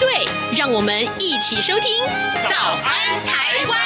[0.00, 0.26] 对，
[0.56, 2.02] 让我们一起收听
[2.48, 3.78] 《早安台湾》。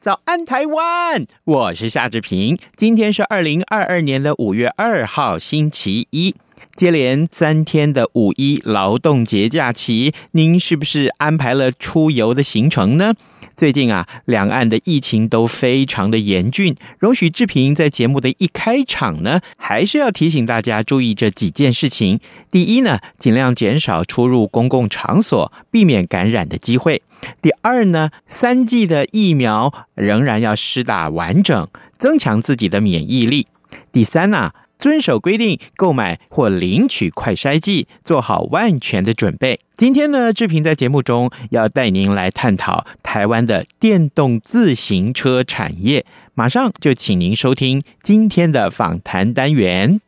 [0.00, 2.58] 早安台湾，我是夏志平。
[2.76, 6.34] 今天是二零二二年的五月二号，星期一。
[6.74, 13.14] 接连三天的五一劳动节假期，您是不是安排了出游的行程呢？
[13.56, 16.74] 最近啊，两岸的疫情都非常的严峻。
[16.98, 22.18] 容许志平在节目的一开场呢，还是要提醒大家注意这几件事情。
[22.50, 27.02] 第一呢，尽量减少出入公共场所，避免感染的机会。
[27.42, 31.68] 第二呢，三剂的疫苗仍然要施打完整，
[31.98, 33.46] 增强自己的免疫力。
[33.90, 34.52] 第三呢、
[34.82, 39.60] 遵守规定购买或领取快筛剂，做好万全的准备。
[39.76, 46.04] 今天呢，志平在节目中要带您来探讨台湾的电动自行车产业。
[46.34, 50.00] 马上就请您收听今天的访谈单元。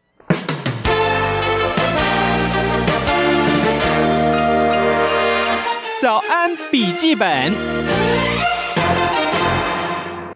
[6.03, 8.04] 早安，笔记本。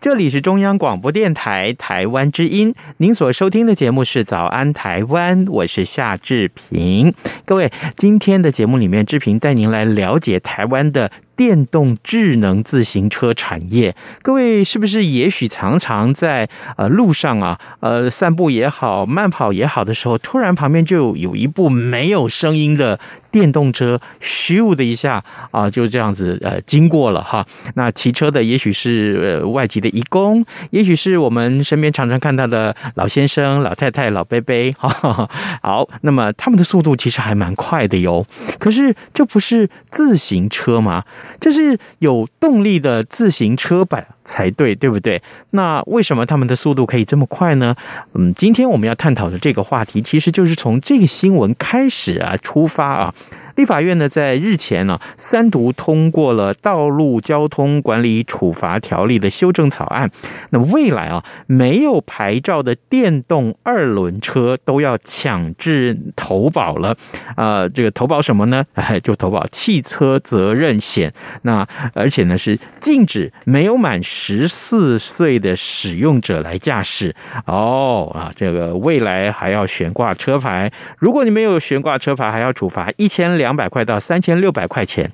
[0.08, 7.12] 这里是中央广播电台台湾之音，您所收听的节目是《早安台湾》，我是夏志平。
[7.44, 16.48] 各位，今天的节目里面，志平带您来了解台湾的电动智能自行车产业，各位是不是也许常常在
[16.78, 22.98] 呃路上啊，呃散步也好，慢跑也好的时候，突然旁边就有一部没有声音的
[23.38, 27.46] 电动车，咻的一下啊，就这样子呃经过了哈。
[27.76, 35.30] 那骑车的也许是呃外籍的移工，也许是我们身边常常看到的老先生、老太太、老伯伯哈。
[35.62, 38.26] 好，那么他们的速度其实还蛮快的哟。
[38.58, 41.04] 可是这不是自行车吗？
[41.38, 45.20] 这是有动力的自行车吧才对，对不对？
[45.50, 47.74] 那为什么他们的速度可以这么快呢？
[48.12, 53.14] 嗯，今天我们要探讨的这个话题，其实就是从这个新闻开始啊，出发啊。
[53.58, 60.08] 立法院呢，在日前呢，三读通过了《道路交通管理处罚条例》的修正草案。
[60.50, 66.96] 那未来啊，没有牌照的电动二轮车都要强制投保了。
[67.34, 68.64] 啊，这个投保什么呢？
[68.74, 71.12] 哎，就投保汽车责任险。
[71.42, 77.12] 那而且呢，是禁止没有满十四岁的使用者来驾驶。
[77.46, 80.70] 哦啊，这个未来还要悬挂车牌。
[80.98, 83.47] 如果你没有悬挂车牌，还要处罚一千两。
[83.48, 85.10] 两百块到三千六百块钱，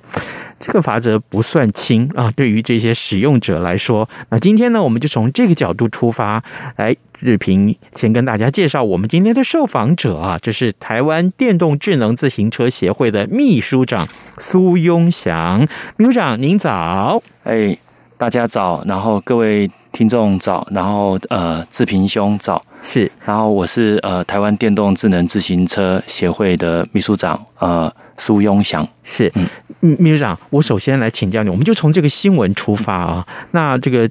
[0.59, 2.29] 这个罚则不算轻啊。
[2.35, 6.43] 对于这些使用者来说，那今天呢，我们就从这个角度出发，
[6.77, 14.09] 来日评先跟大家介绍我们今天的受访者啊，这是台湾电动智能自行车协会的秘书长
[14.39, 15.65] 苏庸祥
[15.97, 17.23] 秘书长，您早。
[17.45, 17.79] 哎，
[18.19, 27.95] 大家早，然后各位听众早，然后呃，志平兄早，是，然后我是呃台湾电动智能自行车协会的秘书长，呃。
[28.17, 29.33] 苏庸祥是，
[29.81, 33.27] 嗯，秘书长，我首先来请教你，我们就从这个新闻出发啊。
[33.51, 34.09] 那这个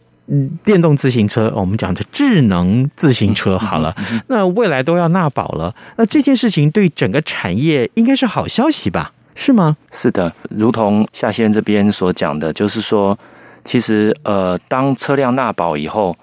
[0.63, 3.95] 电动自行车，我们讲的智能自行车好了，
[4.27, 9.11] 那未来都要纳保了，那这件事情对整个产业应该是好消息吧？
[9.35, 9.75] 是吗？
[9.91, 13.17] 是的，如同夏先生这边所讲的，就是说，
[13.63, 16.15] 其实呃，当车辆纳保以后，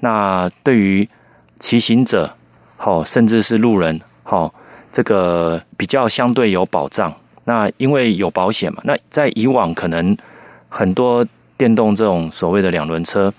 [0.00, 1.08] 那对于
[1.60, 2.34] 骑行者，
[2.76, 4.52] 好，甚至是路人，好，
[4.90, 7.14] 这个比较相对有保障。
[7.46, 10.16] 那因为有保险嘛，那在以往可能
[10.68, 11.26] 很多
[11.56, 13.32] 电动这种所谓的两轮车，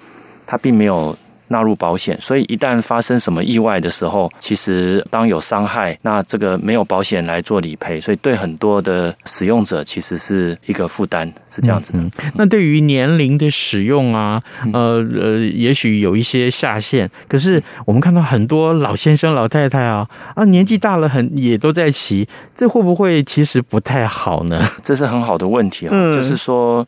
[0.45, 1.15] 它并没有
[1.49, 11.99] 纳入保险，所以一旦发生什么意外的时候，其实当有伤害，那这个没有保险来做理赔，所以对很多的使用者其实是一个负担，是这样子的。
[11.99, 14.41] 嗯嗯、那对于年龄的使用啊，
[14.73, 24.67] 呃呃，也许有一些下限，可是我们看到很多老先生老太太啊啊，年纪大了很也都在骑，这会不会其实不太好呢？
[24.83, 26.85] 这是很好的问题啊，嗯、就是说。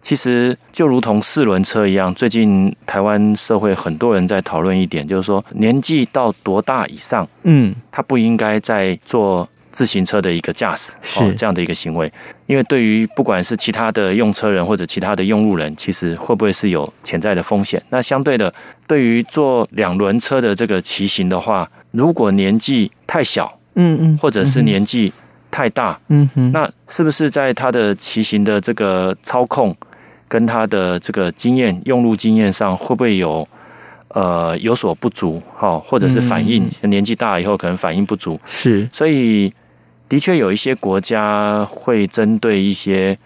[0.00, 12.10] 其实就如同四轮车一样，最近台湾社会很多人在讨论一点，就是说年纪到多大以上，嗯，他不应该再做自行车的一个驾驶，是这样的一个行为。
[12.46, 17.82] 因为对于不管是其他的用车人或者其他的用路人，其实会不会是有潜在的风险？
[17.90, 18.52] 那相对的，
[18.86, 25.12] 对于坐两轮车的这个骑行的话，如果年纪太小，嗯嗯，或者是年纪
[25.50, 29.76] 太大，嗯哼，那是不是在他的骑行的这个操控
[30.28, 33.46] 跟他的这个经验用路经验上，会不会有
[34.08, 35.42] 呃有所不足？
[35.56, 38.38] 哈，或者是反应、嗯、年纪大了以后可能反应不足？
[38.46, 39.52] 是，所以
[40.08, 43.18] 的确有一些国家会针对一些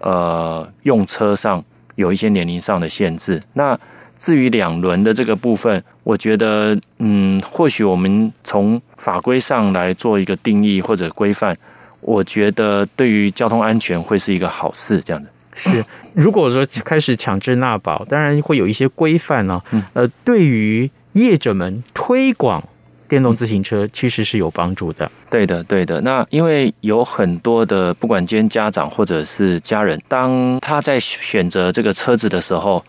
[0.00, 1.62] 呃用车上
[1.94, 3.42] 有一些年龄上的限制。
[3.52, 3.78] 那
[4.18, 11.54] 至于两轮的这个部分，我觉得，嗯，或许我们从法规上来做一个定义或者规范，
[12.00, 15.02] 我觉得对于交通安全会是一个好事。
[15.02, 19.60] 这样子是，如果说开始强制纳保，当然会有一些规范呢。
[19.94, 22.62] 呃，对于业者们推广
[23.08, 25.10] 电动自行车，其实是有帮助的。
[25.28, 26.00] 对的，对的。
[26.02, 32.84] 那因为有很多的，不管今天家长或者是家人，当他在选择这个车子的时候。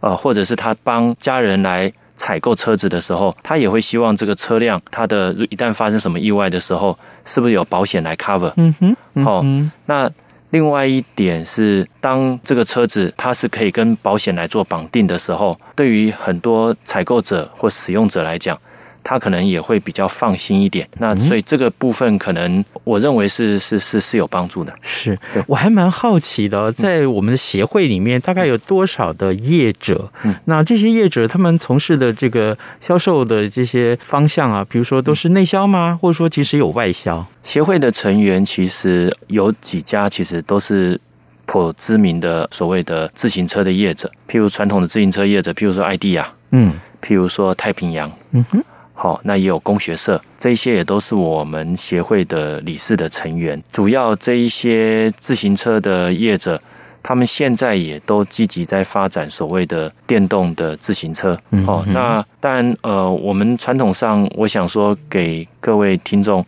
[0.00, 6.94] 呃，或者是他帮家人来采购车子的时候，他也会希望这个车辆，它的一旦发生什么意外的时候，
[7.24, 8.52] 是不是有保险来 cover？
[8.58, 9.70] 嗯哼，好、嗯哦。
[9.86, 10.10] 那
[10.54, 18.56] 另外一点是，当这个车子它是可以跟保险来做绑定的时候，对于很多采购者或使用者来讲。
[19.04, 24.74] 他可能也会比较放心一点，那所以这个部分可能我认为是是是是有帮助的。
[24.80, 25.16] 是，
[25.46, 30.10] 我还蛮好奇的，在我们的协会里面，大概有多少的业者？
[30.24, 35.98] 嗯，那这些业者他们从事的这个销售的这些方向啊，比如说都是内销吗？
[36.00, 37.24] 或者说其实有外销？
[37.42, 40.98] 协会的成员其实有几家，其实都是
[41.44, 46.72] 颇知名的所谓的自行车的业者，譬如传统的自行车业者，譬如说爱地亚，嗯，
[47.02, 48.64] 譬如说太平洋，嗯哼。
[48.96, 53.60] 好，那也有工学社，这一些也都是我们协会的理事的成员。
[53.72, 56.60] 主要这一些自行车的业者，
[57.02, 61.36] 他们现在也都积极在发展所谓的电动的自行车。
[61.66, 66.46] 好，那当然，呃，我们传统上，我想说给各位听众，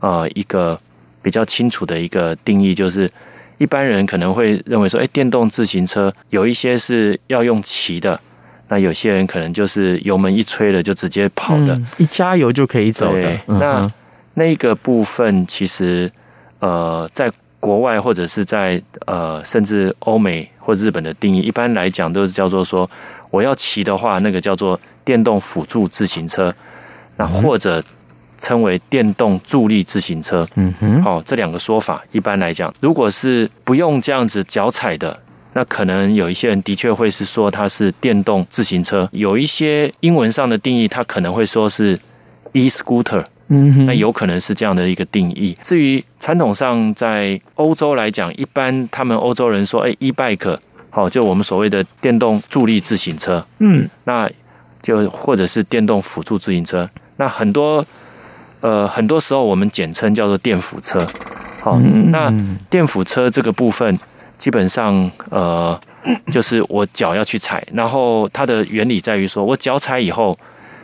[0.00, 0.78] 呃，一个
[1.22, 3.10] 比较清楚的一个定义，就是
[3.56, 8.20] 一般人可能会认为说，哎，电动自行车有一些是要用骑的。
[8.68, 13.40] 那有些人可能就是油门一吹了就直接跑的，嗯、一加油就可以走的。
[13.46, 13.92] 嗯、那
[14.34, 16.10] 那个部分其实
[16.58, 17.30] 呃，在
[17.60, 22.88] 国外或者是在呃，甚至欧美或日本的定义，一般来讲都是叫做说，
[23.30, 26.52] 我要骑的话，那个叫做电动辅助自行车，
[27.16, 27.82] 那或者
[28.38, 30.46] 称为电动助力自行车。
[30.56, 35.16] 嗯哼，好、哦，这两个说法一般来讲，如果是不用这样子脚踩的。
[35.56, 41.98] 那可能有一些人的确会是说它是电动自行车，有一些英文上的定义，它可能会说是
[42.52, 45.56] e-scooter，嗯哼，那有可能是这样的一个定义。
[45.62, 50.58] 至于传统上在欧洲来讲，一般他们欧洲人说，哎，e-bike，
[50.90, 54.30] 好，就我们所谓的电动助力自行车，嗯，那
[54.82, 56.86] 就或者是电动辅助自行车，
[57.16, 57.82] 那很多
[58.60, 61.00] 呃很多时候我们简称叫做电辅车，
[61.62, 61.80] 好，
[62.10, 62.30] 那
[62.68, 63.98] 电辅车这个部分。
[64.38, 65.78] 基本上，呃，
[66.30, 70.38] 就是我脚要去踩，然后它的原理在于说，我脚踩以后，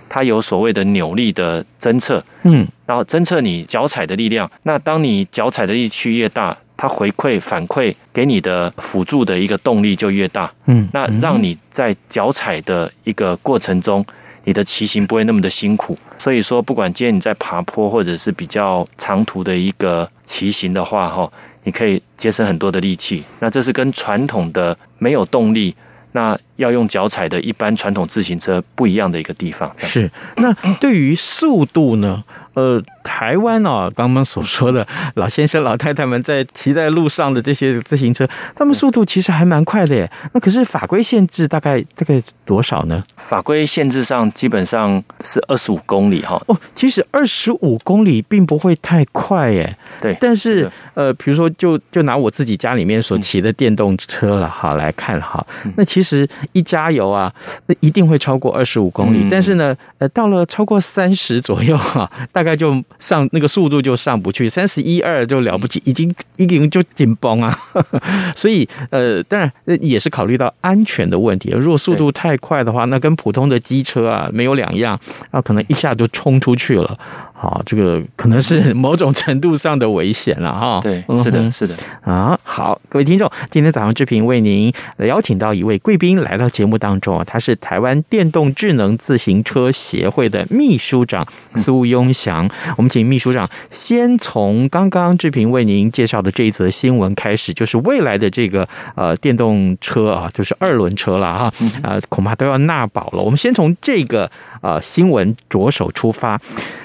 [0.09, 4.51] 它有所谓的扭力的侦测，嗯，然后侦测你脚踩的力量。
[4.65, 14.05] 那当你脚踩的力区越大，它回馈反馈给你的辅助的一个动力就越大，嗯，那让你在脚踩的一个过程中，
[14.45, 15.97] 你的骑行不会那么的辛苦。
[16.19, 21.31] 所以说，不管今天你在爬坡或者是比较长途的一个骑行的话，哈。
[21.65, 25.75] 你可以节省很多的力气，那这是跟传统的没有动力，
[26.13, 29.71] 那要用脚踩的一般传统自行车不一样的一个地方。
[29.77, 32.25] 是，那对于速度呢？
[32.55, 40.11] 呃，台湾哦，刚刚所说的老先生、老太太们在骑在路上的这些自行车，他们速度其实还蛮快的耶。
[40.35, 43.03] 那可是法规限制大概大概多少呢？
[43.17, 46.39] 法规限制上基本上是二十五公里哈。
[46.47, 49.75] 哦，其实二十五公里并不会太快耶。
[50.03, 55.43] 对，但是，是呃，比如说就就拿我自己家里面所骑的电动车了哈来看哈，
[55.75, 57.33] 那其实一加油啊，
[57.67, 59.21] 那一定会超过二十五公里。
[59.23, 67.57] 嗯、但是呢，呃，到了超过三十左右哈，大 大概就上那个速度就上不去，三十一二就了不起，已经已经就紧绷啊。
[68.35, 69.49] 所以呃，当然
[69.81, 71.51] 也是考虑到安全的问题。
[71.51, 74.99] 如果速度太快的话，那跟普通的机车啊没有两样，
[75.31, 76.99] 那可能一下就冲出去了。
[77.43, 80.79] 好，这个可能是某种程度上的危险了哈。
[80.81, 81.75] 对，是的，是的。
[82.03, 92.49] 啊，好，各位听众，今天早上志平为您邀请到一位贵宾来到节目当中啊，他是台湾电动智能自行车协会的秘书长苏庸祥。
[92.77, 103.21] 我们请秘书长先从刚刚志平为您介绍的这一则新闻开始，就是未来的这个呃电动车啊，就是二轮车了哈，啊，恐怕都要纳保了。
[103.21, 104.31] 我们先从这个
[104.61, 106.41] 呃新闻着手出发。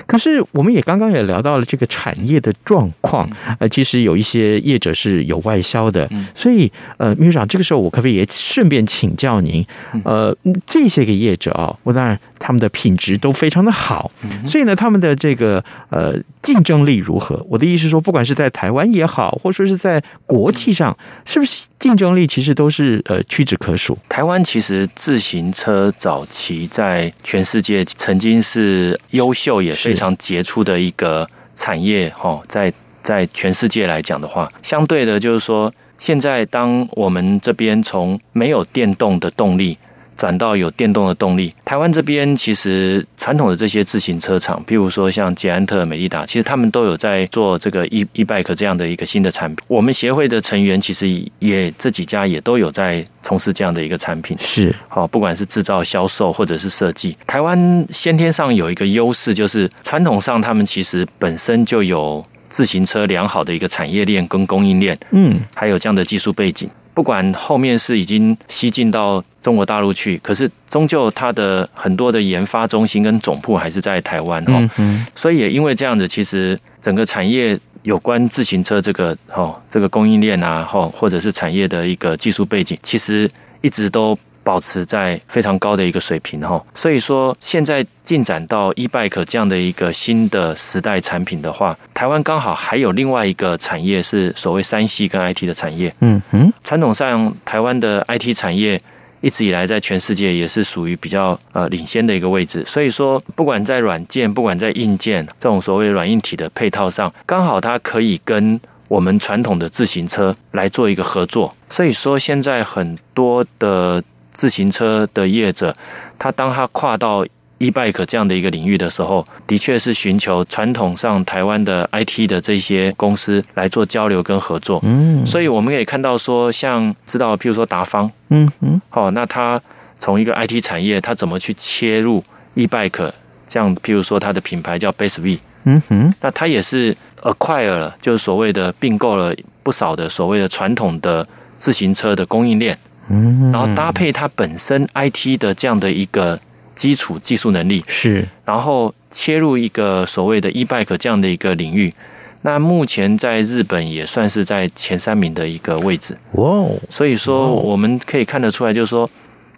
[0.07, 9.65] 可是我们也刚刚也聊到了这个产业的状况，呃，其实有一些业者是有外销的，所以呃，秘书长，这个时候我可不可以也顺便请教您，
[10.03, 10.35] 呃，
[10.65, 14.11] 这些个业者啊，我当然他们的品质都非常的好，
[14.45, 17.43] 所以呢，他们的这个呃竞争力如何？
[17.49, 23.97] 我的意思是说，不管是在台湾也好，或者说是在国际上，是不是竞争力其实都是呃屈指可数？
[24.07, 39.77] 台湾其实自行车早期在全世界曾经是优秀也非常杰出的一个产业哈，在在全世界来讲的话，相对的就是说，现在当我们这边从没有电动的动力。
[40.17, 49.63] 转到有电动的动力，台湾这边其实传统的这些自行车厂，譬如说像捷安特、美利达，其实他们都有在做这个 e e bike 这样的一个新的产品。
[49.67, 51.07] 我们协会的成员其实
[51.39, 54.35] 也这几家也都有在从事这样的一个产品。
[54.39, 66.67] 是，好，不管是制造、销售或者是设计，台湾先天上有一个优势，就是传统上他们其实本身就有自行车良好的一个产业链跟供应链，嗯，还有这样的技术背景。
[66.97, 74.67] 不管后面是已经西进到中国大陆去，可是终究它的很多的研发中心跟总部还是在台湾哦。
[74.77, 83.29] 嗯，所以也因为这样子，其实整个产业有关自行车这个哦，这个供应链啊，哦或者是产业的一个技术背景，其实
[83.61, 84.17] 一直都。
[84.47, 95.93] 保持在非常高的一个水平哈，所以说现在进展到 e-bike 这样的一个新的时代产品的话，台湾刚好还有另外一个产业是所谓三 C 跟 IT 的产业。
[95.99, 98.81] 嗯哼，传统上台湾的 IT 产业
[99.19, 111.53] 一直以来在全世界也是属于比较呃领先的一个位置，所以说不管在软件，不管在硬件这种所谓软硬体的配套上，刚好它可以跟我们传统的自行车来做一个合作。
[111.69, 114.01] 所以说现在很多的。
[114.37, 115.75] 自行车的业者，
[116.19, 117.25] 他当他跨到
[117.57, 124.79] e-bike 这样的一个领域的时候，的确是寻求传统上台湾的 IT 的这些公司来做交流跟合作。
[124.83, 129.59] 嗯，所以我们可以看到说，像知道，譬如说达方，嗯嗯，好，那他
[129.97, 133.11] 从一个 IT 产业，他怎么去切入 e-bike
[133.47, 133.75] 这样？
[133.77, 141.27] 譬如说，他的品牌叫 Base V，嗯哼，那他也是 acquire 了，就是所谓的并购了不少的所谓的传统的
[141.57, 142.77] 自行车的供应链。
[143.09, 146.39] 嗯，然后搭配它本身 IT 的这样的一个
[146.75, 151.93] 基础技术能力是，然后切入一个所谓的 e-bike 这样的一个领域，
[152.41, 156.15] 那目前在日本也算是在前三名的一个位置。
[156.33, 159.09] 哇，所以说我们可以看得出来，就是说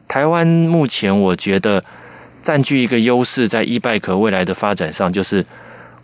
[0.08, 1.84] 台湾目前我觉得
[2.42, 5.46] 占据一个优势，在 e-bike 未来的发展上，就是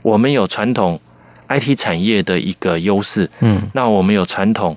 [0.01, 0.99] 我们有传统
[1.47, 3.29] IT 产业的一个优势。
[3.39, 4.75] 嗯，那我们有传统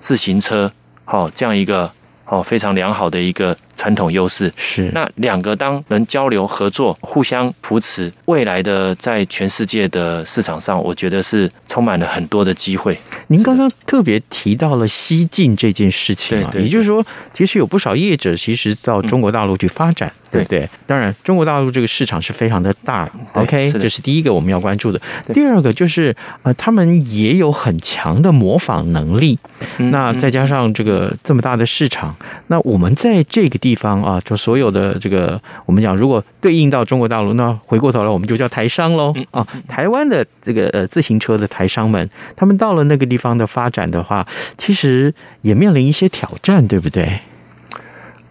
[0.00, 0.72] 自行车，
[1.04, 1.92] 好这样一个。
[2.28, 4.90] 哦，非常良好的一个传统优势是。
[4.92, 12.98] 那两个当能交流合作、互相扶持，未来的在全世界的市场上，我觉得是充满了很多的机会。
[13.28, 20.08] 您刚刚特别提到了西进这件事情啊，也就是说，其实有不少业者其实到中国大陆去发展。
[20.08, 20.68] 嗯对不对？
[20.86, 23.10] 当然，中国大陆这个市场是非常的大。
[23.32, 25.00] OK，这是第一个我们要关注的。
[25.32, 29.38] 第二个就是呃，他们也有很强的模仿能力。
[29.78, 32.14] 那再加上这个这么大的市场，
[32.48, 39.14] 那我们在这个地方啊，就所有的这个我们讲，如果对应到中国大陆，那回过头来我们就叫台商喽。
[39.30, 44.26] 啊，台湾的这个呃自行车的台商们，他们到了那个地方的发展的话，
[44.56, 47.20] 其实也面临一些挑战，对不对？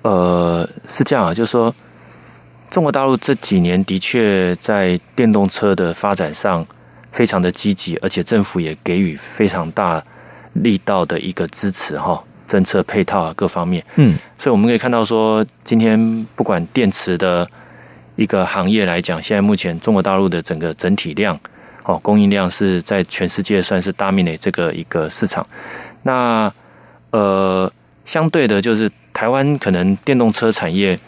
[0.03, 1.73] 呃，是这样啊，就是说。
[2.69, 6.63] 中国大陆这几年的确在电动车的发展上
[7.13, 10.03] 非常的积极，而且政府也给予非常大
[10.51, 17.49] 力道的一个支持哈，政策配套啊各方面，嗯，所以我们可以看到说，今天不管电池的
[18.17, 21.39] 一个行业来讲，现在目前中国大陆的整个整体量
[21.85, 25.47] 哦供应量是在全世界算是 dominate 这个一个市场。
[26.03, 26.51] 那
[27.11, 27.71] 呃，
[28.03, 30.99] 相对的就是台湾可能电动车产业。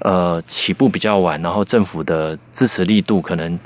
[0.00, 3.58] 呃，起步比较晚，然后政府的支持力度可能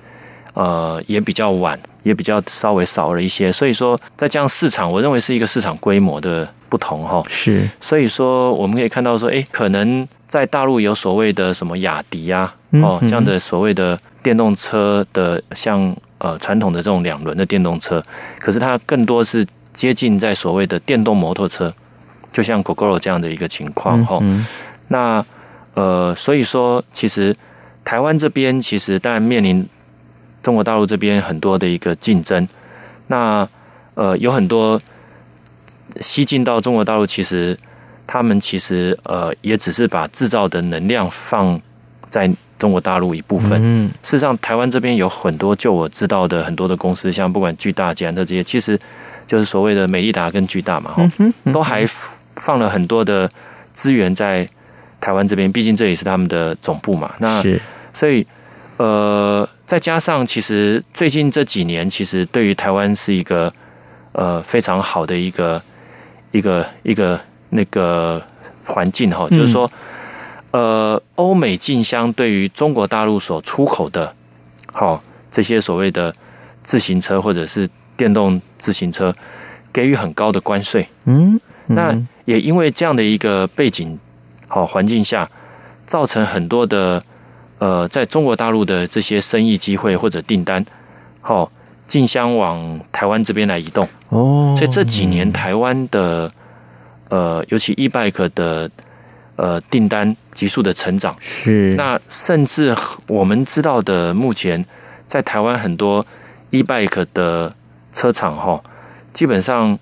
[0.54, 3.50] 呃也比较晚，也比较稍微少了一些。
[3.50, 7.20] 所以说，在这样市场，我认为是一个市场规模的不同哈。
[7.28, 18.02] 是，所以说我们可以看到说，哎，可能在大陆有所谓的什么雅迪啊，哦这样的所谓的电动车的，像呃传统的这种两轮的电动车，
[18.38, 21.72] 可是它更多是接近在所谓的电动摩托车，
[22.32, 24.22] 就像 Gogoro 这样的一个情况哈。
[24.88, 25.24] 那
[25.74, 27.34] 呃，所以说，其实
[27.84, 29.66] 台湾这边其实当然面临
[30.42, 32.46] 中国大陆这边很多的一个竞争。
[33.06, 33.48] 那
[33.94, 34.80] 呃，有很多
[36.00, 37.58] 西进到中国大陆，其实
[38.06, 41.60] 他们其实呃也只是把制造的能量放
[42.08, 42.28] 在
[42.60, 43.58] 中国大陆一部分。
[43.60, 48.78] 嗯，事实上，台湾这边有很多，就我知道的很多的公司，像不管巨大、捷安特这些，其实
[49.26, 51.84] 就是所谓的美利达跟巨大嘛，嗯嗯都还
[52.36, 53.28] 放了很多的
[53.72, 54.46] 资源在
[55.00, 57.10] 台湾这边，毕竟这也是他们的总部嘛。
[57.18, 57.58] 那是，
[57.94, 58.26] 所以
[58.76, 63.50] 呃，再加上其实最近这几年，其实对于台湾是一个
[64.12, 65.62] 呃非常好的一个
[66.30, 68.22] 一个一个那个
[68.66, 69.70] 环境哈，就是说。
[70.52, 74.12] 呃，欧美进香对于中国大陆所出口的，
[74.72, 76.12] 好、哦、这些所谓的
[76.64, 79.14] 自行车或者是电动自行车，
[79.72, 80.84] 给予很高的关税。
[81.04, 81.38] 嗯，
[81.68, 83.96] 嗯，那也因为这样的一个背景
[84.48, 85.30] 好、哦、环境下，
[85.86, 87.00] 造成很多的
[87.60, 90.66] 呃，在中国大陆的这些生意机会或者订单，
[91.20, 91.52] 好、哦、
[91.86, 93.88] 进香往台湾这边来移动。
[94.08, 96.28] 哦，所以这几年台湾的
[97.08, 98.68] 呃，尤其 E-bike 的。
[99.36, 102.74] 呃，订单急速的成长是，那甚至
[103.06, 104.64] 我们知道的，目前
[105.06, 106.02] 在台湾很多
[106.48, 107.52] E-bike 的
[107.92, 108.58] 车厂哈，
[109.12, 109.78] 基本上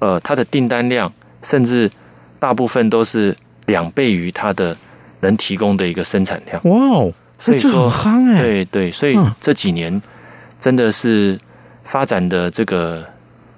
[0.00, 1.12] 呃，它的订单量
[1.44, 1.88] 甚至
[2.40, 4.76] 大部分都是两倍于它的
[5.20, 6.60] 能提供的一个生产量。
[6.64, 10.02] 哇哦，所以说夯哎，对对，所以这几年
[10.58, 11.38] 真的是
[11.84, 13.06] 发展的这个。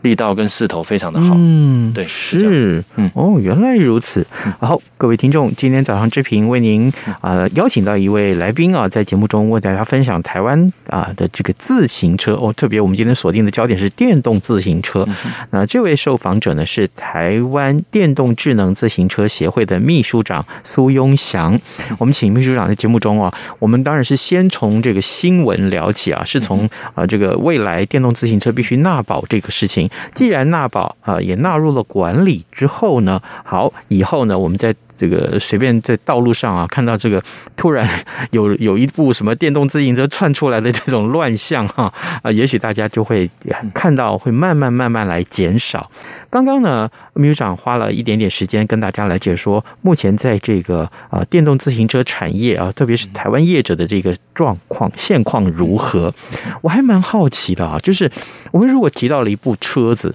[0.04, 4.25] 力道跟势头非常的好，嗯，对，是，是嗯，哦，原来如此。
[4.61, 6.92] 好，各位听众，今天早上之平为您
[7.23, 15.06] 啊、呃、邀请到一位来宾啊，在节目中为大家分享台湾啊的这个自行车哦，特别我们今天锁定的焦点是电动自行车。
[15.08, 21.58] 嗯、那这位受访者呢是台湾电动智能自行车协会的秘书长苏庸祥。
[21.99, 29.88] 我们请秘书长在节目中啊，我们当然是先从这个新闻聊起啊，是从啊这个未来电动自行车必须纳保这个事情。
[30.14, 37.22] 既然纳保啊，也纳入了管理之后呢，好，以后呢，我们在这个随便在道路上啊，看到这个
[37.56, 37.88] 突然
[38.30, 43.28] 有有一部什么电动自行车窜出来的这种乱象哈啊，也许大家就会
[43.72, 45.90] 看到会慢慢慢慢来减少。
[46.30, 56.14] 刚刚呢，秘书长花了一点点时间跟大家来解说，目前在这个啊电动自行车产业啊，特别是台湾业者的这个状况现况如何？
[56.62, 58.11] 我还蛮好奇的啊，就是
[58.52, 60.14] 我们如果提到了一部车子。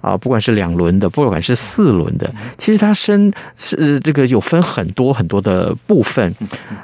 [0.00, 6.34] 啊，不管是两轮的，不管是四轮的，其实它身是这个有分很多很多的部分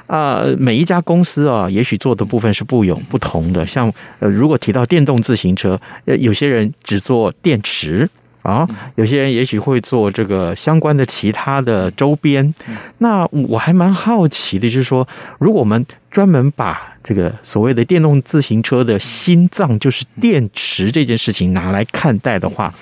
[0.05, 0.43] 啊。
[0.57, 3.65] 每一家公司啊，也许做的部分是不有不同的。
[3.65, 8.07] 像呃，如果提到电动自行车，呃，有些人只做电池
[8.47, 12.55] 啊，有些人也许会做这个相关的其他的周边。
[12.99, 15.05] 那我还蛮好奇的，就是说，
[15.37, 22.73] 如果我们专门把这个所谓的电动自行车的心脏，就是电池这件事情拿来看待的话，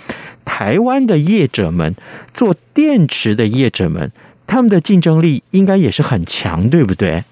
[0.45, 1.95] 台湾的业者们
[2.31, 4.11] 做电池的业者们，
[4.45, 7.23] 他们的竞争力应该也是很强，对不对？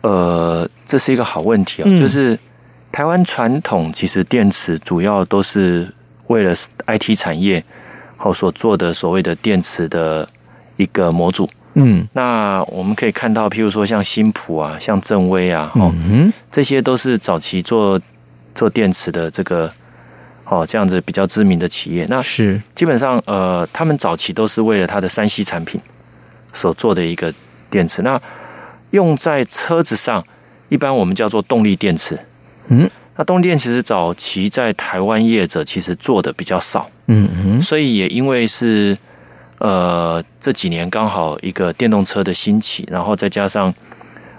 [0.00, 2.38] 呃，这是一个好问题啊，就是
[2.90, 5.92] 台湾传统其实电池主要都是
[6.28, 6.54] 为了
[6.86, 7.62] IT 产业
[8.16, 10.28] 后所做的所谓的电池的
[10.76, 11.48] 一个模组。
[11.74, 17.98] 嗯，那我们可以看到，譬如说像新普啊，像正威啊，哦，嗯，这些都是早期做
[18.54, 19.72] 做电池的这个
[20.44, 22.06] 哦这样子比较知名的企业。
[22.10, 25.80] 那是基本上呃，他们早期都是为了它的三 C 产品
[26.52, 27.32] 所做的一个
[27.70, 28.02] 电池。
[28.02, 28.20] 那
[28.90, 30.22] 用在车子上，
[30.68, 32.18] 一般我们叫做动力电池。
[32.68, 36.90] 嗯，那东电其实早期在台湾业者其实做的比较少。
[37.06, 38.96] 嗯嗯，所以也因为是。
[39.58, 43.72] 呃，这几年刚好一个电动车的兴起，然后再加上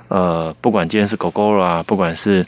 [0.10, 2.46] 呃，不管今天是 Gogoro 啊，不管是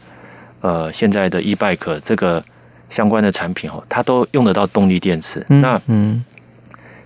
[0.60, 2.44] 呃现在的 E-bike 这个
[2.90, 5.42] 相关的产品哦，它都用得到动力电池。
[5.48, 6.22] 嗯、那嗯，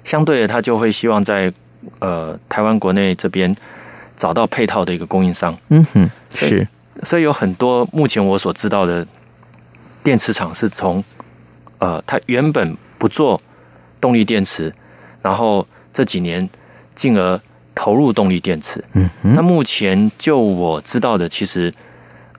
[0.04, 1.54] 相对的，它就会希望在
[2.00, 3.56] 呃台湾国内这边
[4.18, 5.56] 找到配套的一个供应商。
[5.68, 6.68] 嗯哼，是，
[7.04, 9.06] 所以有很多目前我所知道的
[10.04, 11.04] 电池厂是从
[11.80, 13.42] 呃，它原本不做
[14.02, 14.74] 动力电池。
[15.22, 16.50] 然后这几年
[16.96, 17.38] 进而
[17.76, 18.82] 投入动力电池。
[18.94, 21.74] 嗯，那目前就我知道的，其实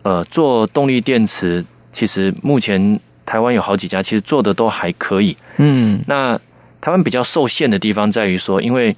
[0.02, 5.36] 呃做动力电池，其实目前台湾有好几家，其实做的都还可以。
[5.58, 6.40] 嗯，那
[6.80, 8.96] 台湾比较受限的地方在于说，因为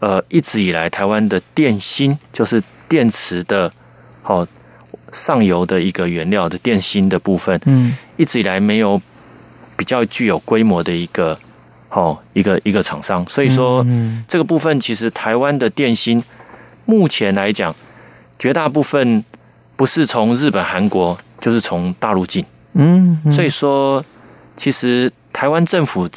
[0.00, 3.72] 呃一直以来台湾的电芯就是电池的
[4.22, 4.46] 好
[5.12, 9.00] 上游的一个原料的电芯的部分，嗯，一直以来没有
[9.76, 11.38] 比较具有规模的一个。
[11.92, 13.84] 哦，一个一个厂商，所以说
[14.28, 16.22] 这个部分其实台湾的电芯
[16.84, 17.74] 目前来讲，
[18.38, 19.24] 绝大部分
[19.74, 22.44] 不是从日本、韩国，就是从大陆进。
[22.74, 24.04] 嗯，所以说，
[24.56, 26.08] 其实台湾政府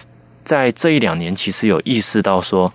[0.43, 2.71] 在这一两年其实有意识到说，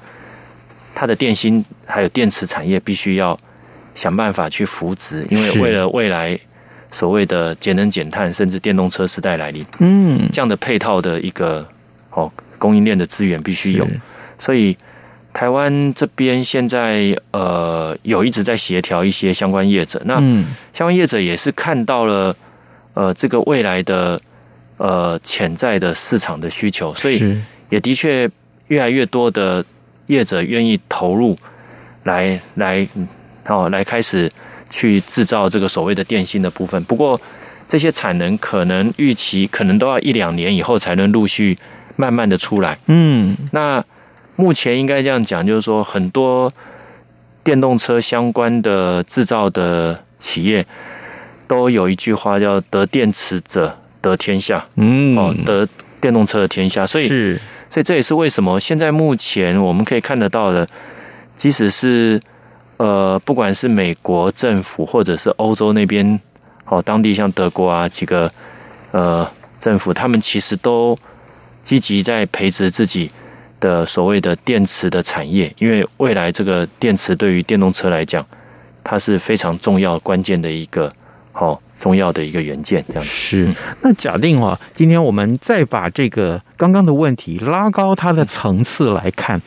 [0.93, 3.39] 它的电芯还有电池产业必须要
[3.99, 6.39] 想办法去扶植，因为为了未来
[6.93, 11.67] 所谓的节能减碳，甚至电动车时代来临，嗯，这样的配套的一个
[12.11, 13.85] 哦供应链的资源必须有，
[14.39, 14.77] 所以
[15.33, 20.15] 台湾这边现在呃有一直在协调一些相关业者，那
[20.73, 22.37] 相关业者也是看到了
[22.95, 24.21] 呃这个未来的
[24.77, 27.37] 呃潜在的市场的需求，所以
[27.69, 28.31] 也的确
[28.69, 29.65] 越来越多的
[30.07, 31.37] 业者愿意投入
[32.05, 32.87] 来来。
[33.49, 34.31] 哦，来开始
[34.71, 36.83] 去制造这个所谓的电芯的部分。
[36.85, 37.21] 不过，
[37.67, 41.57] 这些产能可能预期可能都要一两年以后才能陆续
[41.97, 42.79] 慢慢的出来。
[42.87, 43.83] 嗯，那
[44.37, 46.53] 目前应该这样讲，就是说很多
[47.43, 50.65] 电动车相关的制造的企业
[51.47, 54.65] 都有一句话叫“得电池者得天下”。
[54.77, 55.69] 嗯，哦，得
[56.01, 56.87] 电动车的天下。
[56.87, 60.69] 所以，是，所以这也是为什么现在目前我们可以看得到的，
[61.35, 62.21] 即使是。
[62.79, 66.19] 呃，不管是美国政府或者是欧洲那边，
[66.65, 68.33] 哦，当地像德国啊几个
[68.93, 69.29] 呃
[69.61, 70.97] 政府，他们其实都
[71.63, 73.11] 积极在培植自己
[73.61, 78.25] 的所谓的电池的产业，因为未来这个电池对于电动车来讲，
[78.83, 80.93] 它是非常重要关键的一个
[81.33, 81.61] 好。
[81.79, 83.49] 重要的一个元件，这样是。
[83.83, 89.41] 那假定啊，今天我们再把这个刚刚的问题拉高它的层次来看，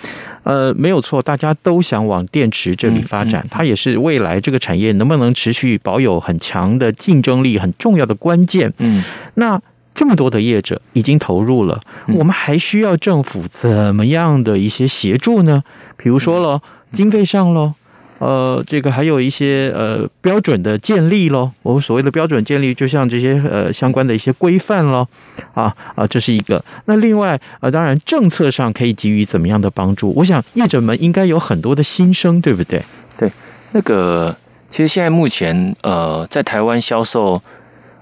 [0.43, 8.71] 呃，没有错，大家都想往电池这里发展，它也是未来这个产业能不能持续保有很强的竞争力很重要的关键。
[8.77, 9.03] 嗯，
[9.35, 9.61] 那
[9.93, 15.63] 这么多的业者已经投入了，我们还需要政府怎么样的一些协助呢？
[15.97, 17.73] 比如说了，经费上喽。
[18.21, 25.07] 呃，这个还有一些呃标准的建立咯，我们所谓的标准建立，就像这些呃相关的一些规范咯。
[25.55, 26.63] 啊啊，这是一个。
[26.85, 30.13] 那另外呃，当然政策上可以给予怎么样的帮助？
[30.15, 32.83] 我想业者们应该有很多的心声，对不对？
[33.17, 33.31] 对，
[33.71, 34.37] 那个
[34.69, 37.41] 其实现在目前呃，在台湾销售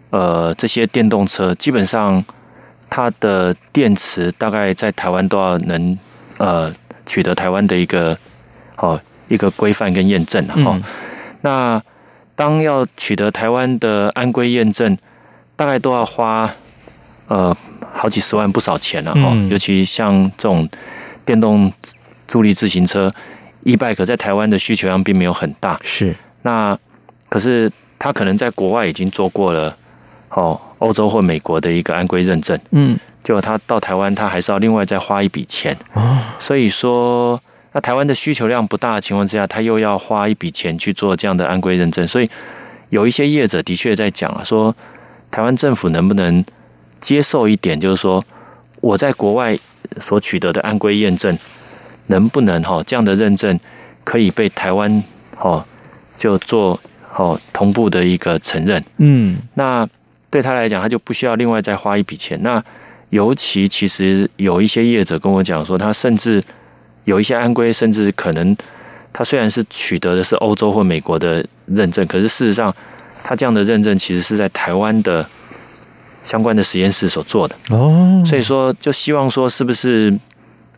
[0.10, 2.22] 呃这些电动车，基本上
[2.90, 5.98] 它的电池大概在台湾都要能
[6.40, 6.70] 呃
[7.06, 8.18] 取得台湾的一个
[8.76, 9.00] 好。
[9.30, 10.84] 一个规范跟验证哈，嗯、
[11.42, 11.82] 那
[12.36, 14.98] 当要取得台湾的安规验证，
[15.56, 16.52] 大概都要花
[17.28, 17.56] 呃
[17.94, 19.30] 好几十万不少钱了哈。
[19.32, 20.68] 嗯、尤其像这种
[21.24, 21.72] 电动
[22.28, 23.12] 助力自行车
[23.64, 25.80] ，e-bike 在台湾的需求量并没有很大。
[25.84, 26.78] 是，那
[27.30, 29.78] 可是他可能在国外已经做过了，
[30.30, 32.60] 哦，欧洲或美国的一个安规认证。
[32.72, 35.78] 嗯，结果他到台湾，他还是要另外再花一笔钱。
[35.94, 37.40] 哦，所以说。
[37.80, 42.30] 那台湾的需求量不大的情况之下，他又要花一笔钱去做这样的安规认证，所以
[42.90, 44.76] 有一些业者的确在讲啊，说
[45.32, 46.44] 台湾政府能不能
[47.00, 48.22] 接受一点，就是说
[48.82, 49.58] 我在国外
[49.98, 51.38] 所取得的安规验证，
[52.08, 53.58] 能不能哈这样的认证
[54.04, 55.02] 可以被台湾
[55.38, 55.66] 哈
[56.18, 58.84] 就做好同步的一个承认？
[58.98, 59.88] 嗯，那
[60.30, 62.38] 对他来讲，他就不需要另外再花一笔钱。
[62.44, 62.62] 那
[63.12, 66.44] 尤其其实有一些业者跟我讲说，他甚至。
[67.10, 68.56] 有一些安规，甚至可能，
[69.12, 72.74] 它虽然是取得的是欧洲或美国的认证，可是事实上，
[73.24, 75.26] 它这样的认证其实是在台湾的
[76.24, 77.56] 相关的实验室所做的。
[77.72, 80.14] 哦，所以说，就希望说，是不是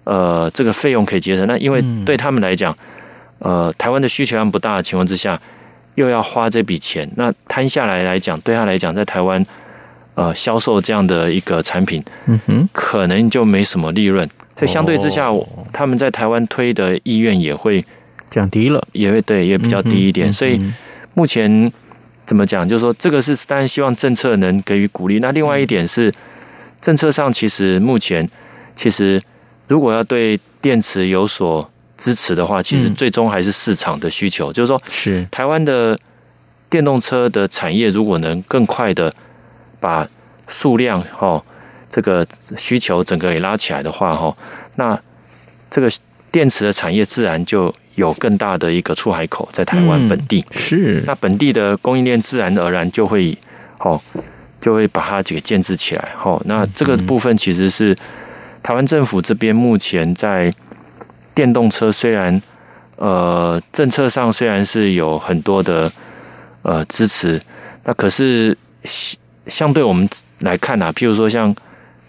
[0.06, 1.46] 呃，这个费用可以节省？
[1.46, 2.76] 那因为对他们来讲，
[3.40, 5.40] 呃，台湾的需求量不大的情况之下，
[5.96, 9.46] 又要花这笔钱，那摊下来来讲，对他来讲，在台湾
[10.16, 14.28] 呃销售这样的一个产品，嗯哼，可能就没什么利润。
[14.62, 15.28] 所以相对之下，
[15.74, 17.84] 他们在台湾推的意愿也会
[18.30, 20.32] 降低了，也会对，也比较低一点。
[20.32, 20.62] 所以
[21.16, 21.72] 目前
[22.28, 25.18] 怎么讲，就是说这个是当然希望政策能给予鼓励。
[25.18, 26.14] 那另外一点是，
[26.80, 28.30] 政策上其实目前
[28.76, 29.20] 其实
[29.68, 34.54] 如果要对电池有所支持的话，其实最终还是市场的需求。
[34.54, 35.98] 就是说，是台湾的
[36.70, 39.12] 电动车的产业如果能更快的
[39.80, 40.08] 把
[40.48, 41.44] 数量哈。
[41.92, 42.26] 这个
[42.56, 44.34] 需求整个给拉起来的话，哈，
[44.78, 44.98] 那
[45.70, 45.92] 这个
[46.32, 50.40] 电池的产业自然就有更大的一个出海口在台湾本地。
[50.52, 53.38] 嗯、是，那本地的供应链自然而然就会，
[53.80, 54.00] 哦，
[54.62, 56.10] 就会把它这个建置起来。
[56.16, 57.94] 哈，那这个部分其实是
[58.64, 60.50] 台湾政府这边目前在
[61.36, 62.42] 电动车虽然
[62.96, 65.92] 呃政策上虽然是有很多的
[66.62, 67.42] 呃支持，
[67.84, 68.58] 那可是
[69.48, 71.54] 相对我们来看啊，譬如说像。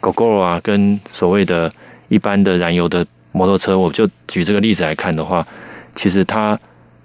[0.03, 1.73] Gogoro 啊，跟所谓的
[2.09, 5.47] 一般的燃油的摩托车，我就举这个例子来看的话，
[5.95, 6.59] 其实它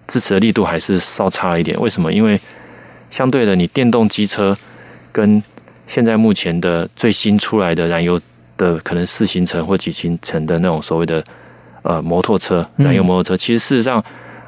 [0.08, 1.80] 支持的力度还是稍差一点。
[1.80, 2.12] 为什么？
[2.12, 2.40] 因为
[3.12, 4.58] 相对的，你电动机车
[5.12, 5.42] 跟
[5.86, 8.20] 现在目前的最新出来的燃油
[8.58, 11.24] 的可能四行程或几行程的那种所谓的
[11.84, 14.04] 呃摩托车，燃油摩托车，其实事实上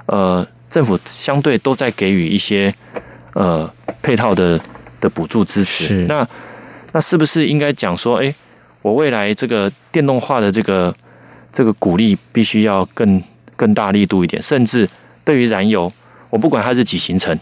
[0.08, 2.74] 呃政府相对都在给予一些
[3.36, 4.60] 呃配套的
[5.00, 5.86] 的补助支持。
[5.86, 6.28] 是那
[6.92, 8.34] 那是不是应该讲说，哎，
[8.82, 10.96] 我未来这个电动化的这个
[11.52, 13.22] 这个鼓励必须要更
[13.56, 14.90] 更大力度一点，甚至
[15.24, 15.92] 对于燃油，
[16.30, 17.38] 我不管它是几行程，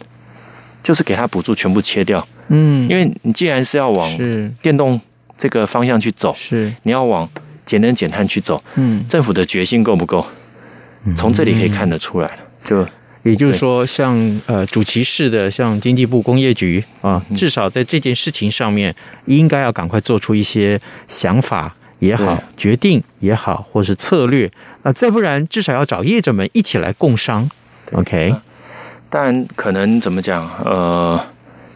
[0.84, 2.26] 就是给它补助全部切掉。
[2.50, 4.10] 嗯，因为你既然是要往
[4.62, 5.00] 电动
[5.38, 6.74] 这个方向去走，是。
[6.84, 7.30] 你要往
[7.66, 10.26] 节能减碳去走，嗯，政府的决心够不够？
[11.16, 12.28] 从这里可以看得出来。
[12.28, 12.86] 了，就
[13.30, 24.52] 也就是说，像呃主骑士的，像经济部工业局啊，至少在这件事情上面，应该要赶快做出一些想法也好，决定也好，或是策略。
[24.84, 27.50] 那再不然，至少要找业者们一起来共商。
[27.94, 28.34] OK，
[29.10, 30.50] 但可能怎么讲？
[30.64, 31.20] 呃，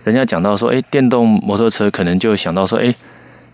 [0.04, 2.94] 人家讲到说，哎，电动摩托车可能就想到说，哎。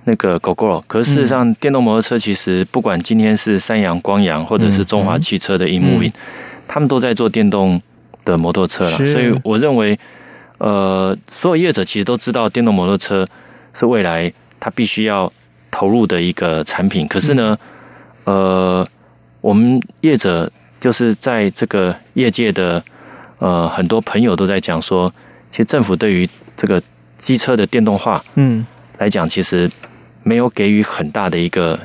[0.10, 6.14] 那个 Gogoro，可是事实上，电动摩托车其实不管今天是三阳、光阳，或者是中华汽车的 eMOVING，
[6.66, 7.82] 他们都在做电动
[8.32, 8.98] 的摩托车了。
[8.98, 9.98] 所以我认为，
[10.58, 13.28] 呃，所有业者其实都知道电动摩托车
[13.74, 15.32] 是未来它必须要
[15.72, 17.08] 投入的一个产品。
[17.08, 17.58] 可是呢，
[18.26, 18.88] 呃，
[19.42, 22.84] 我们业者就是在这个业界的
[23.40, 25.14] 呃很多朋友都在讲说，
[25.52, 26.82] 其实政府对于这个
[27.18, 28.66] 机车的电动化，嗯，
[29.00, 29.70] 来讲其实。
[30.24, 31.80] 没有给予很大的一个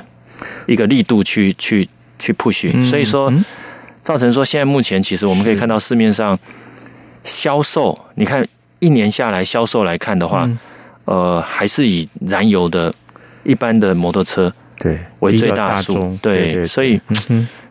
[0.67, 1.87] 一个力度去去
[2.19, 3.31] 去 push，所以说
[4.03, 6.37] 造成说现在目前其实我们可以看到市面上
[7.23, 8.47] 销售，你看
[8.79, 10.47] 一年下来销售来看的话，
[11.05, 12.93] 呃，还是以燃油的
[13.43, 16.99] 一般的摩托车对为最大数，对，所以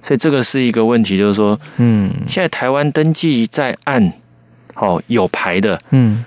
[0.02, 4.12] 所以这个是一个问题，就是说，嗯，现在台湾登记在案，
[4.74, 6.24] 好有牌的，嗯。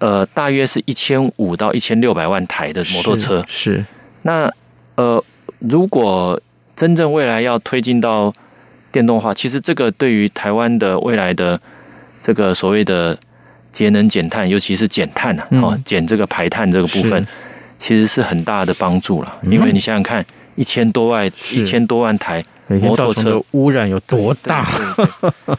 [0.00, 3.44] 呃，大约是一千五到一千六百万台的摩托车。
[3.46, 3.84] 是，是。
[4.22, 4.50] 那
[4.96, 5.22] 呃，
[5.58, 6.40] 如果
[6.74, 8.32] 真正未来要推进到
[8.92, 11.60] 电动化，其实这个对于台湾的未来的
[12.22, 13.18] 这个所谓的
[13.72, 17.26] 节能减碳，尤其是减碳啊，哦、嗯，减这个排碳这个部分，
[17.78, 19.34] 其实是很大的帮助了。
[19.44, 20.24] 因为你想想看，
[20.54, 22.44] 一千多万一千多万台。
[22.80, 24.66] 摩托车污染有多大？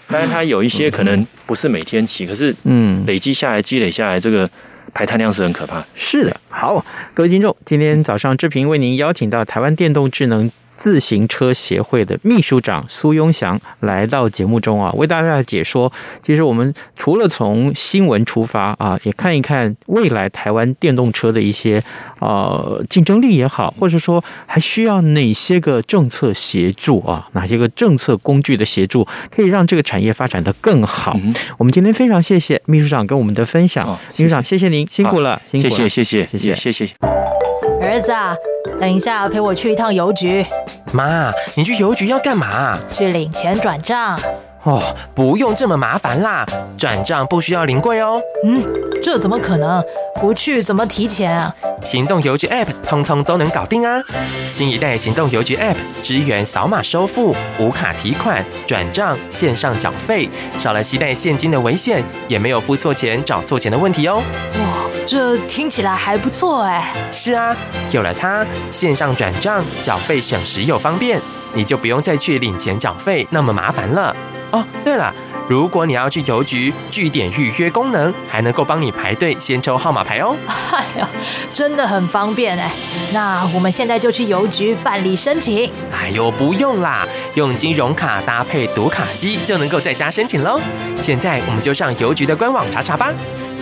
[0.07, 4.49] 当然，它有一些可能不是每天骑，可是 嗯，累积下来、积累下来，这个
[4.95, 5.85] 排碳量是很可怕。
[5.93, 15.91] 是的，好，各位听众，今天早上志平为您邀请到台湾电动智能自行车协会的秘书长苏庸祥来到节目中啊，为大家解说。
[16.21, 21.83] 其实我们除了从新闻出发啊，也看一看未来台湾电动车的一些
[22.19, 31.17] 呃竞争力也好，或者说还需要哪些个政策协助啊，哪些个政策工具的协助，可以让这个产业发展的更好。
[31.23, 37.52] 嗯、我们今天非常谢谢秘书长跟我们的分享，哦、谢谢秘书长谢谢您辛苦了，辛苦了，谢谢谢谢谢谢谢谢。
[37.83, 38.35] 儿子啊。
[38.79, 40.45] 等一下，陪我去一趟邮局。
[40.91, 42.77] 妈，你去邮局要干嘛？
[42.89, 44.19] 去领钱转账。
[44.63, 44.81] 哦，
[45.13, 46.45] 不用这么麻烦啦，
[46.77, 48.21] 转账不需要临柜哦。
[48.45, 48.63] 嗯，
[49.03, 49.83] 这怎么可能？
[50.21, 51.53] 不去怎么提钱啊？
[51.81, 54.01] 行动邮局 App 通通都能搞定啊！
[54.49, 64.23] 新一代行动邮局 App 支援扫码收付、无卡提款、转账、线上缴费，少了携带现金的危险，也没有付错钱、找错钱的问题哦。
[64.59, 66.93] 哇，这听起来还不错哎。
[67.11, 67.55] 是啊，
[67.91, 71.19] 有了它，线上转账缴费省时又方便，
[71.53, 74.15] 你就不用再去领钱缴费那么麻烦了。
[74.51, 75.13] 哦，对了，
[75.49, 80.35] 如果你要去邮局，据点预约功能还能够帮你排队先抽号码牌哦。
[80.71, 81.09] 哎呀，
[81.53, 82.71] 真的很方便哎。
[83.11, 85.71] 那我们现在就去邮局办理申请。
[85.91, 90.59] 哎呦，不用啦，用金融卡搭配读卡机就能够在家申请喽。
[91.01, 93.11] 现在我们就上邮局的官网查查吧。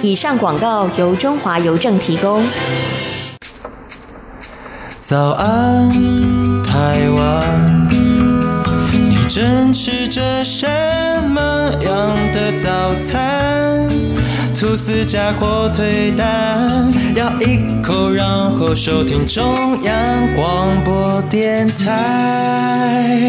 [0.02, 2.44] 以上广告由中华邮政提供。
[5.00, 5.92] 早安，
[6.64, 7.90] 台湾。
[9.30, 10.68] 正吃着什
[11.30, 13.88] 么样的早餐？
[14.54, 23.22] 吐司加火腿蛋，咬一口，然后收听中央广播电台。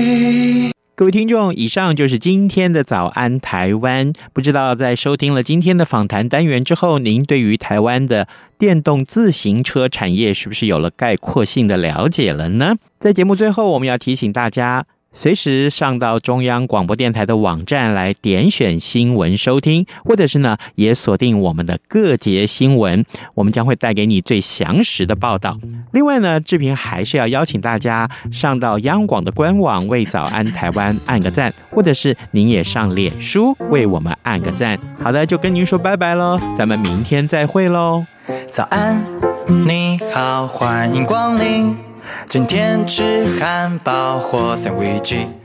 [0.94, 4.12] 各位听众，以上就是今天的早安台湾。
[4.34, 8.28] 不知道在收听了今天的访谈单元之后，您对于台湾的
[8.58, 12.76] 电动自行车产业是不是有了概括性的了解了呢？
[13.00, 14.84] 在节目最后，我们要提醒大家。
[15.12, 25.58] 随时上到中央广播电台的网站来点选新闻收听，或者是呢，也锁定我们的各节新闻，我们将会带给你最详实的报道。
[25.92, 34.78] 另外呢，志平还是要邀请大家上到央广的官网为早安台湾按个赞，或者是您也上脸书为我们按个赞。
[34.98, 38.04] 好的，就跟您说拜拜喽，咱们明天再会喽。
[38.48, 39.04] 早安，
[39.66, 41.91] 你好，欢迎光临。
[42.26, 45.41] 今天吃汉堡或三明治。